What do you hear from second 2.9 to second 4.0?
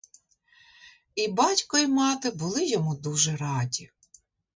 дуже раді.